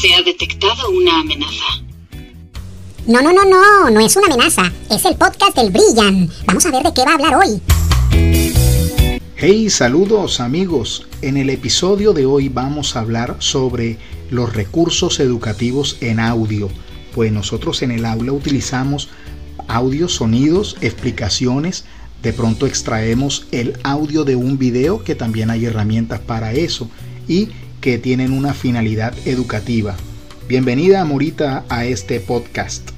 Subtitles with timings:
[0.00, 1.82] Se ha detectado una amenaza.
[3.06, 4.72] No, no, no, no, no es una amenaza.
[4.90, 6.26] Es el podcast del Brillan.
[6.46, 7.60] Vamos a ver de qué va a hablar hoy.
[9.36, 11.06] Hey, saludos amigos.
[11.20, 13.98] En el episodio de hoy vamos a hablar sobre
[14.30, 16.70] los recursos educativos en audio.
[17.14, 19.10] Pues nosotros en el aula utilizamos
[19.68, 21.84] audio, sonidos, explicaciones.
[22.22, 26.88] De pronto extraemos el audio de un video, que también hay herramientas para eso.
[27.28, 29.96] Y que tienen una finalidad educativa.
[30.48, 32.90] Bienvenida, Morita, a este podcast.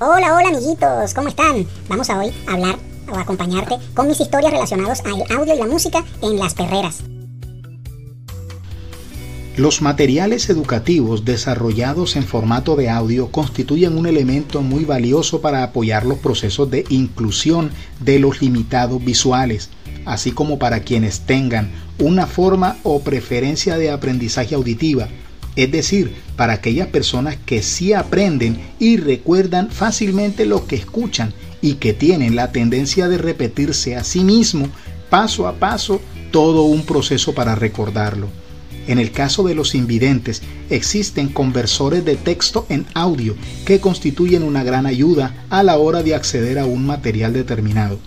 [0.00, 1.66] Hola, hola amiguitos, ¿cómo están?
[1.88, 2.76] Vamos a hoy a hablar
[3.10, 7.02] o acompañarte con mis historias relacionadas al audio y la música en las perreras.
[9.56, 16.06] Los materiales educativos desarrollados en formato de audio constituyen un elemento muy valioso para apoyar
[16.06, 19.68] los procesos de inclusión de los limitados visuales,
[20.06, 25.08] así como para quienes tengan una forma o preferencia de aprendizaje auditiva,
[25.56, 31.74] es decir, para aquellas personas que sí aprenden y recuerdan fácilmente lo que escuchan y
[31.74, 34.68] que tienen la tendencia de repetirse a sí mismo
[35.10, 38.28] paso a paso todo un proceso para recordarlo.
[38.86, 43.36] En el caso de los invidentes, existen conversores de texto en audio
[43.66, 47.98] que constituyen una gran ayuda a la hora de acceder a un material determinado.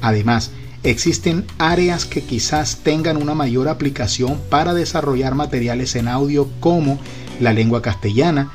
[0.00, 0.50] Además,
[0.84, 6.98] existen áreas que quizás tengan una mayor aplicación para desarrollar materiales en audio como
[7.40, 8.50] la lengua castellana,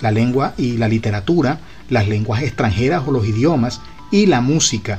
[0.00, 4.98] la lengua y la literatura, las lenguas extranjeras o los idiomas y la música,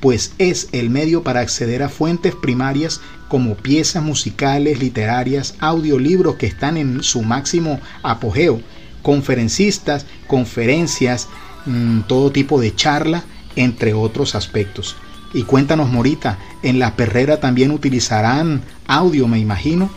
[0.00, 6.46] pues es el medio para acceder a fuentes primarias como piezas musicales, literarias, audiolibros que
[6.46, 8.60] están en su máximo apogeo,
[9.02, 11.28] conferencistas, conferencias,
[11.66, 13.24] mm, todo tipo de charla,
[13.56, 14.96] entre otros aspectos.
[15.32, 19.90] Y cuéntanos, Morita, en la perrera también utilizarán audio, me imagino.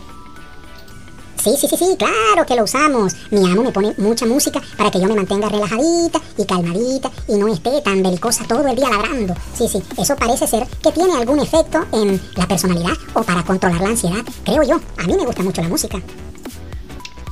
[1.46, 3.14] Sí, sí, sí, sí, claro que lo usamos.
[3.30, 7.36] Mi amo me pone mucha música para que yo me mantenga relajadita y calmadita y
[7.36, 9.32] no esté tan belicosa todo el día ladrando.
[9.56, 13.80] Sí, sí, eso parece ser que tiene algún efecto en la personalidad o para controlar
[13.80, 14.80] la ansiedad, creo yo.
[14.98, 16.00] A mí me gusta mucho la música.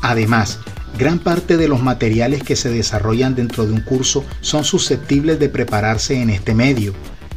[0.00, 0.60] Además,
[0.96, 5.48] gran parte de los materiales que se desarrollan dentro de un curso son susceptibles de
[5.48, 6.94] prepararse en este medio.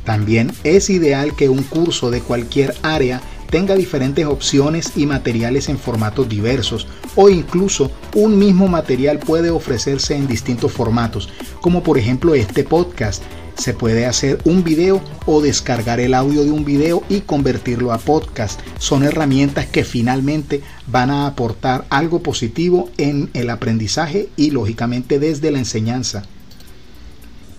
[0.08, 5.78] También es ideal que un curso de cualquier área tenga diferentes opciones y materiales en
[5.78, 6.88] formatos diversos
[7.18, 11.28] o incluso un mismo material puede ofrecerse en distintos formatos,
[11.60, 13.22] como por ejemplo este podcast.
[13.58, 17.98] Se puede hacer un video o descargar el audio de un video y convertirlo a
[17.98, 18.62] podcast.
[18.80, 25.52] Son herramientas que finalmente van a aportar algo positivo en el aprendizaje y lógicamente desde
[25.52, 26.24] la enseñanza.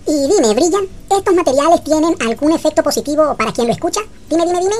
[0.09, 4.01] Y dime, Brillan, ¿estos materiales tienen algún efecto positivo para quien lo escucha?
[4.27, 4.75] Dime, dime, dime.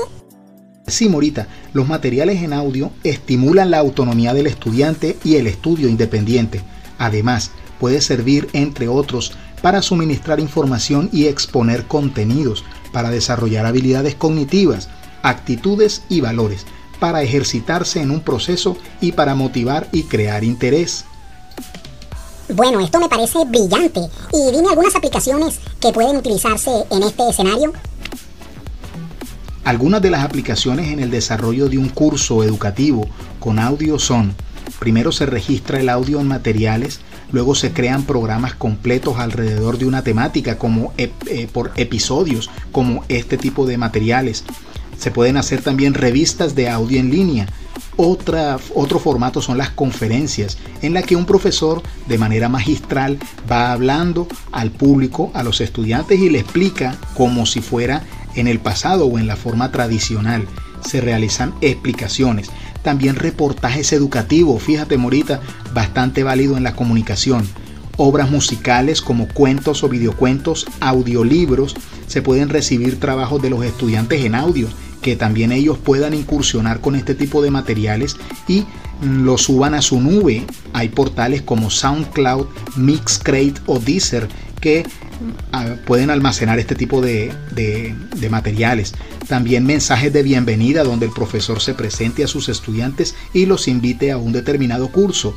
[0.88, 6.62] Sí, Morita, los materiales en audio estimulan la autonomía del estudiante y el estudio independiente.
[6.98, 14.88] Además, puede servir, entre otros, para suministrar información y exponer contenidos, para desarrollar habilidades cognitivas,
[15.22, 16.66] actitudes y valores,
[16.98, 21.04] para ejercitarse en un proceso y para motivar y crear interés.
[22.54, 24.00] Bueno, esto me parece brillante.
[24.32, 27.72] Y dime algunas aplicaciones que pueden utilizarse en este escenario.
[29.64, 33.06] Algunas de las aplicaciones en el desarrollo de un curso educativo
[33.38, 34.34] con audio son,
[34.78, 37.00] primero se registra el audio en materiales,
[37.30, 41.10] luego se crean programas completos alrededor de una temática como eh,
[41.52, 44.44] por episodios, como este tipo de materiales.
[44.98, 47.46] Se pueden hacer también revistas de audio en línea,
[48.00, 53.18] otro formato son las conferencias, en la que un profesor de manera magistral
[53.50, 58.02] va hablando al público, a los estudiantes y le explica como si fuera
[58.34, 60.46] en el pasado o en la forma tradicional.
[60.84, 62.50] Se realizan explicaciones.
[62.82, 65.40] También reportajes educativos, fíjate Morita,
[65.74, 67.46] bastante válido en la comunicación.
[67.98, 74.34] Obras musicales como cuentos o videocuentos, audiolibros, se pueden recibir trabajos de los estudiantes en
[74.34, 74.68] audio
[75.00, 78.16] que también ellos puedan incursionar con este tipo de materiales
[78.48, 78.64] y
[79.02, 80.44] lo suban a su nube.
[80.72, 84.28] Hay portales como SoundCloud, Mixcrate o Deezer
[84.60, 84.84] que
[85.52, 88.94] ah, pueden almacenar este tipo de, de, materiales.
[89.26, 94.12] También mensajes de bienvenida donde el profesor se presente a sus estudiantes y los invite
[94.12, 95.34] a un determinado curso.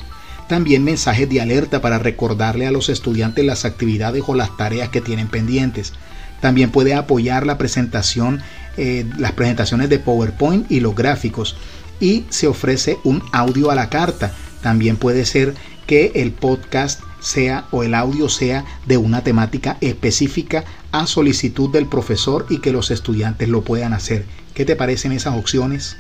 [0.50, 5.02] También mensajes de alerta para recordarle a los estudiantes las actividades o las tareas que
[5.02, 5.94] tienen pendientes.
[6.42, 8.42] También puede apoyar la presentación,
[8.78, 11.56] eh, las presentaciones de PowerPoint y los gráficos.
[12.00, 14.34] Y se ofrece un audio a la carta.
[14.62, 15.54] También puede ser
[15.86, 21.88] que el podcast sea o el audio sea de una temática específica a solicitud del
[21.88, 24.26] profesor y que los estudiantes lo puedan hacer.
[24.54, 25.98] ¿Qué te parecen esas opciones?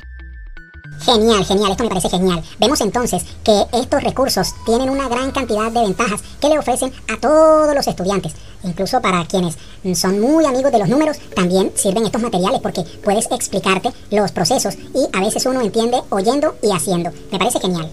[1.01, 2.41] Genial, genial, esto me parece genial.
[2.59, 7.19] Vemos entonces que estos recursos tienen una gran cantidad de ventajas que le ofrecen a
[7.19, 8.33] todos los estudiantes.
[8.63, 9.57] Incluso para quienes
[9.95, 14.75] son muy amigos de los números, también sirven estos materiales porque puedes explicarte los procesos
[14.93, 17.11] y a veces uno entiende oyendo y haciendo.
[17.31, 17.91] Me parece genial.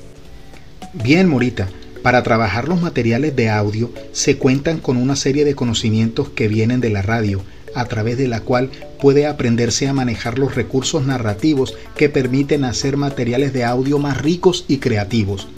[0.93, 1.69] Bien, Morita.
[2.02, 6.81] Para trabajar los materiales de audio se cuentan con una serie de conocimientos que vienen
[6.81, 7.43] de la radio,
[7.75, 8.70] a través de la cual
[9.00, 14.64] puede aprenderse a manejar los recursos narrativos que permiten hacer materiales de audio más ricos
[14.69, 15.49] y creativos.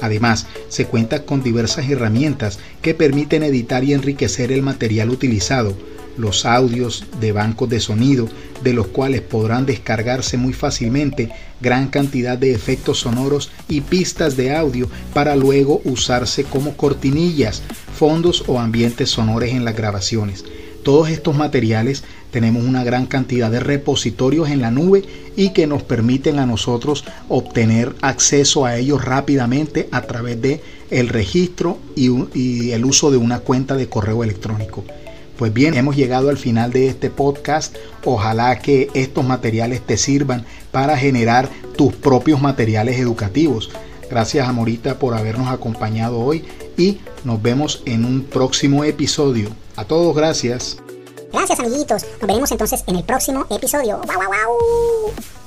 [0.00, 5.76] Además, se cuenta con diversas herramientas que permiten editar y enriquecer el material utilizado,
[6.16, 8.28] los audios de bancos de sonido,
[8.62, 11.30] de los cuales podrán descargarse muy fácilmente
[11.60, 17.62] gran cantidad de efectos sonoros y pistas de audio para luego usarse como cortinillas,
[17.96, 20.44] fondos o ambientes sonores en las grabaciones.
[20.82, 22.02] Todos estos materiales
[22.32, 25.04] tenemos una gran cantidad de repositorios en la nube
[25.36, 31.08] y que nos permiten a nosotros obtener acceso a ellos rápidamente a través de el
[31.08, 34.84] registro y, el uso de una cuenta de correo electrónico.
[35.38, 37.76] Pues bien, hemos llegado al final de este podcast.
[38.04, 43.70] Ojalá que estos materiales te sirvan para generar tus propios materiales educativos.
[44.10, 46.44] Gracias a Morita por habernos acompañado hoy
[46.76, 49.50] y nos vemos en un próximo episodio.
[49.76, 50.78] A todos, gracias.
[51.32, 52.04] Gracias amiguitos.
[52.20, 53.98] Nos veremos entonces en el próximo episodio.
[53.98, 55.41] ¡Wow, wow, wow!